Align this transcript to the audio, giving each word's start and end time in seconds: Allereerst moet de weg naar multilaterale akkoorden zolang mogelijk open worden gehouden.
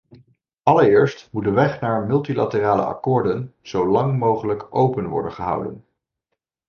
Allereerst 0.67 1.29
moet 1.31 1.43
de 1.43 1.51
weg 1.51 1.81
naar 1.81 2.05
multilaterale 2.05 2.81
akkoorden 2.85 3.53
zolang 3.61 4.17
mogelijk 4.19 4.67
open 4.69 5.07
worden 5.07 5.31
gehouden. 5.33 5.85